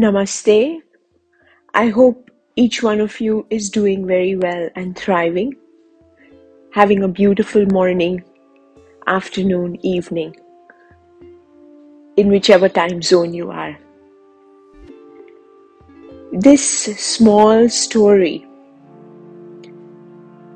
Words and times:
Namaste. 0.00 0.80
I 1.74 1.88
hope 1.88 2.30
each 2.56 2.82
one 2.82 2.98
of 2.98 3.20
you 3.20 3.46
is 3.50 3.68
doing 3.68 4.06
very 4.06 4.36
well 4.36 4.70
and 4.74 4.96
thriving, 4.96 5.54
having 6.72 7.02
a 7.02 7.08
beautiful 7.08 7.66
morning, 7.66 8.24
afternoon, 9.06 9.76
evening, 9.84 10.34
in 12.16 12.28
whichever 12.28 12.70
time 12.70 13.02
zone 13.02 13.34
you 13.34 13.50
are. 13.50 13.78
This 16.32 16.64
small 16.98 17.68
story 17.68 18.46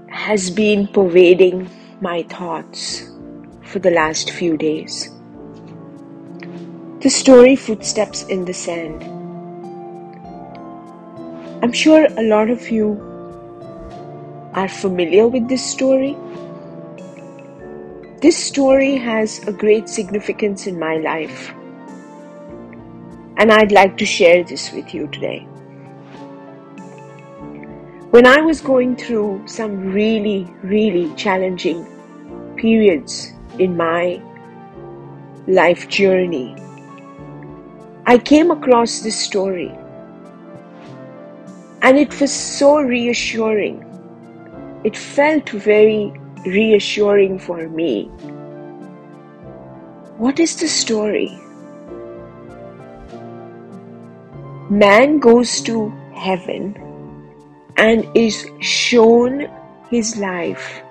has 0.09 0.49
been 0.49 0.87
pervading 0.89 1.69
my 2.01 2.23
thoughts 2.23 3.13
for 3.63 3.81
the 3.81 3.91
last 3.91 4.31
few 4.31 4.57
days. 4.57 5.11
The 7.03 7.11
story 7.11 7.55
Footsteps 7.55 8.23
in 8.29 8.47
the 8.47 8.55
Sand. 8.55 9.16
I'm 11.63 11.73
sure 11.73 12.07
a 12.19 12.23
lot 12.23 12.51
of 12.51 12.71
you 12.71 13.01
are 14.53 14.69
familiar 14.69 15.27
with 15.27 15.49
this 15.49 15.65
story. 15.65 16.15
This 18.21 18.37
story 18.37 18.97
has 18.97 19.39
a 19.49 19.53
great 19.53 19.89
significance 19.89 20.67
in 20.67 20.79
my 20.79 20.97
life, 20.99 21.55
and 23.39 23.51
I'd 23.51 23.73
like 23.73 23.97
to 23.99 24.05
share 24.05 24.45
this 24.45 24.71
with 24.73 24.93
you 24.93 25.07
today. 25.09 25.41
When 28.11 28.27
I 28.27 28.43
was 28.43 28.61
going 28.61 28.95
through 28.95 29.43
some 29.47 29.93
really, 29.93 30.45
really 30.63 31.13
challenging 31.15 31.87
periods 32.57 33.33
in 33.59 33.77
my 33.77 34.21
life 35.47 35.89
journey, 35.89 36.55
I 38.07 38.19
came 38.19 38.51
across 38.51 39.01
this 39.01 39.19
story 39.19 39.75
and 41.87 41.97
it 41.97 42.21
was 42.21 42.33
so 42.33 42.81
reassuring. 42.81 43.77
It 44.83 44.97
felt 44.97 45.51
very 45.51 46.13
reassuring 46.45 47.39
for 47.39 47.69
me. 47.69 48.07
What 50.19 50.41
is 50.41 50.57
the 50.57 50.67
story? 50.67 51.29
Man 54.69 55.21
goes 55.21 55.61
to 55.61 55.91
heaven 56.13 56.75
and 57.77 58.05
is 58.17 58.45
shown 58.61 59.47
his 59.89 60.17
life. 60.17 60.83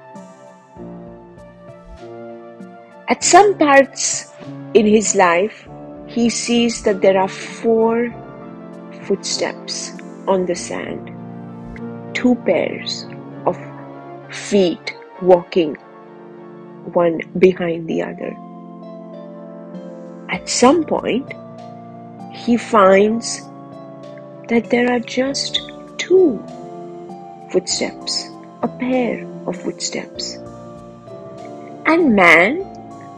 At 3.09 3.21
some 3.21 3.57
parts 3.57 4.31
in 4.73 4.85
his 4.85 5.13
life, 5.13 5.67
he 6.07 6.29
sees 6.29 6.83
that 6.83 7.01
there 7.01 7.19
are 7.19 7.27
four 7.27 8.15
footsteps 9.03 9.94
on 10.27 10.45
the 10.45 10.55
sand, 10.55 11.11
two 12.15 12.35
pairs 12.45 13.05
of 13.45 13.57
feet 14.29 14.95
walking 15.21 15.75
one 16.93 17.19
behind 17.39 17.87
the 17.87 18.01
other. 18.01 18.35
At 20.29 20.47
some 20.49 20.83
point, 20.83 21.33
he 22.33 22.57
finds 22.57 23.41
that 24.49 24.69
there 24.69 24.91
are 24.91 24.99
just 24.99 25.71
two 25.97 26.43
footsteps, 27.51 28.29
a 28.61 28.67
pair 28.67 29.25
of 29.47 29.55
footsteps. 29.55 30.37
And 31.85 32.15
man 32.15 32.61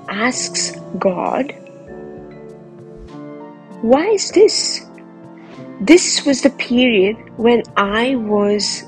asks 0.09 0.77
God, 0.99 1.53
Why 3.81 4.07
is 4.07 4.31
this? 4.31 4.86
This 5.79 6.25
was 6.25 6.41
the 6.41 6.49
period 6.49 7.17
when 7.37 7.61
I 7.75 8.15
was 8.15 8.83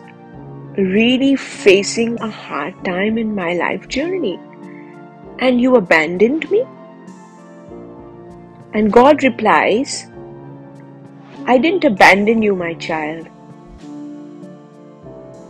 really 0.75 1.35
facing 1.35 2.19
a 2.19 2.29
hard 2.29 2.73
time 2.83 3.17
in 3.17 3.35
my 3.35 3.53
life 3.53 3.87
journey. 3.87 4.39
And 5.39 5.61
you 5.61 5.75
abandoned 5.75 6.49
me? 6.49 6.65
And 8.73 8.91
God 8.91 9.23
replies, 9.23 10.07
I 11.45 11.57
didn't 11.57 11.83
abandon 11.83 12.41
you, 12.41 12.55
my 12.55 12.73
child. 12.73 13.27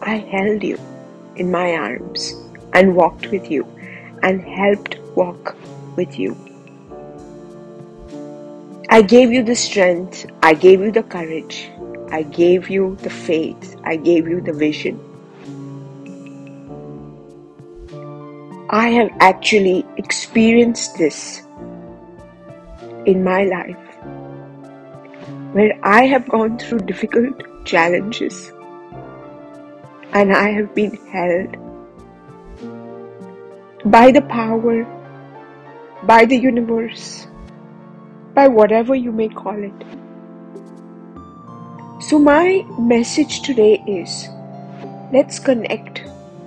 I 0.01 0.17
held 0.17 0.63
you 0.63 0.77
in 1.35 1.51
my 1.51 1.73
arms 1.73 2.33
and 2.73 2.95
walked 2.95 3.27
with 3.27 3.49
you 3.49 3.65
and 4.23 4.41
helped 4.41 4.99
walk 5.15 5.55
with 5.95 6.19
you. 6.19 6.48
I 8.91 9.03
gave 9.03 9.31
you 9.31 9.43
the 9.43 9.55
strength, 9.55 10.25
I 10.41 10.55
gave 10.55 10.81
you 10.81 10.91
the 10.91 11.03
courage, 11.03 11.69
I 12.11 12.23
gave 12.23 12.71
you 12.71 12.95
the 13.03 13.11
faith, 13.11 13.75
I 13.83 13.95
gave 13.95 14.27
you 14.27 14.41
the 14.41 14.51
vision. 14.51 14.99
I 18.71 18.87
have 18.89 19.11
actually 19.19 19.85
experienced 19.97 20.97
this 20.97 21.43
in 23.05 23.23
my 23.23 23.43
life 23.43 23.77
where 25.53 25.79
I 25.83 26.07
have 26.07 26.27
gone 26.27 26.57
through 26.57 26.79
difficult 26.79 27.65
challenges 27.65 28.51
and 30.13 30.35
I 30.35 30.49
have 30.49 30.73
been 30.73 30.95
held 31.13 31.57
by 33.85 34.11
the 34.11 34.23
power, 34.23 34.83
by 36.05 36.25
the 36.25 36.37
universe, 36.37 37.27
by 38.39 38.47
whatever 38.47 38.95
you 38.95 39.11
may 39.11 39.27
call 39.27 39.63
it. 39.69 39.79
So, 42.09 42.17
my 42.17 42.65
message 42.91 43.41
today 43.47 43.71
is 43.93 44.29
let's 45.15 45.39
connect 45.47 46.03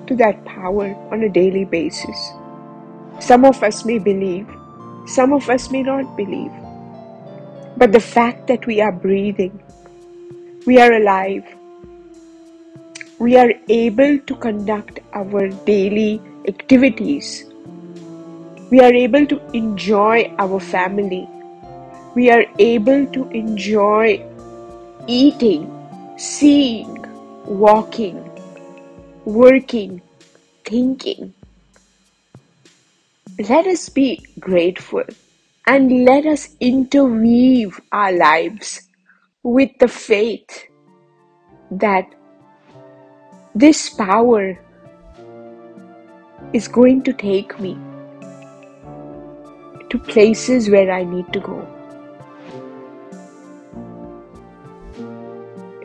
to 0.06 0.16
that 0.22 0.38
power 0.46 0.86
on 1.12 1.24
a 1.24 1.28
daily 1.28 1.64
basis. 1.74 2.22
Some 3.20 3.44
of 3.44 3.62
us 3.62 3.84
may 3.90 3.98
believe, 3.98 4.54
some 5.16 5.34
of 5.38 5.50
us 5.56 5.70
may 5.70 5.82
not 5.88 6.16
believe. 6.16 6.54
But 7.76 7.92
the 7.92 8.00
fact 8.00 8.46
that 8.46 8.66
we 8.66 8.80
are 8.80 8.92
breathing, 9.04 9.60
we 10.66 10.80
are 10.86 10.92
alive, 10.94 11.44
we 13.18 13.36
are 13.36 13.52
able 13.68 14.18
to 14.32 14.36
conduct 14.46 15.00
our 15.12 15.48
daily 15.68 16.22
activities, 16.48 17.44
we 18.70 18.80
are 18.80 18.94
able 19.04 19.26
to 19.26 19.40
enjoy 19.62 20.34
our 20.38 20.58
family, 20.58 21.28
we 22.14 22.30
are 22.30 22.44
able 22.58 23.06
to 23.06 23.28
enjoy 23.30 24.24
eating, 25.06 25.66
seeing, 26.16 27.06
walking, 27.46 28.30
working, 29.24 30.02
thinking. 30.64 31.32
Let 33.48 33.66
us 33.66 33.88
be 33.88 34.24
grateful 34.38 35.04
and 35.66 36.04
let 36.04 36.26
us 36.26 36.54
interweave 36.60 37.80
our 37.92 38.12
lives 38.12 38.88
with 39.42 39.70
the 39.78 39.88
faith 39.88 40.66
that 41.70 42.06
this 43.54 43.88
power 43.88 44.58
is 46.52 46.68
going 46.68 47.02
to 47.04 47.12
take 47.12 47.58
me 47.58 47.78
to 49.88 49.98
places 49.98 50.68
where 50.68 50.90
I 50.90 51.04
need 51.04 51.32
to 51.32 51.40
go. 51.40 51.81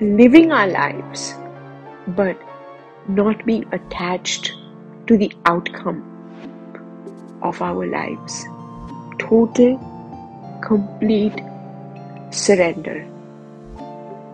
Living 0.01 0.51
our 0.51 0.67
lives, 0.67 1.33
but 2.09 2.37
not 3.07 3.45
being 3.45 3.65
attached 3.71 4.53
to 5.07 5.17
the 5.17 5.31
outcome 5.45 6.03
of 7.41 7.61
our 7.61 7.85
lives. 7.87 8.45
Total, 9.17 9.77
complete 10.61 11.41
surrender 12.29 13.07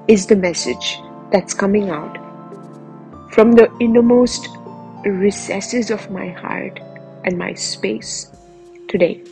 is 0.07 0.25
the 0.25 0.35
message 0.35 0.97
that's 1.31 1.53
coming 1.53 1.89
out 1.89 2.17
from 3.31 3.53
the 3.53 3.71
innermost 3.79 4.49
recesses 5.05 5.89
of 5.89 6.09
my 6.11 6.29
heart 6.29 6.79
and 7.23 7.37
my 7.37 7.53
space 7.53 8.31
today. 8.89 9.23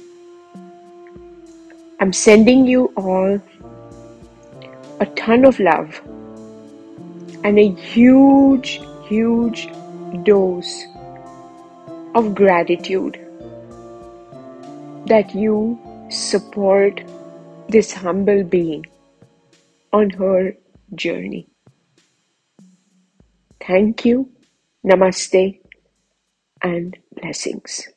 I'm 2.00 2.14
sending 2.14 2.66
you 2.66 2.86
all 2.96 3.42
a 5.00 5.06
ton 5.18 5.46
of 5.46 5.60
love 5.60 6.02
and 7.44 7.58
a 7.60 7.70
huge, 7.70 8.82
huge 9.08 9.70
dose 10.24 10.86
of 12.16 12.36
gratitude 12.36 13.20
that 15.06 15.34
you 15.34 15.80
support 16.10 17.02
this 17.70 17.92
humble 17.94 18.44
being 18.44 18.86
on 19.94 20.10
her 20.12 20.54
journey. 20.96 21.48
Thank 23.66 24.06
you, 24.06 24.30
namaste, 24.86 25.60
and 26.62 26.98
blessings. 27.16 27.91